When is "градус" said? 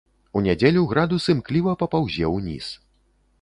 0.93-1.27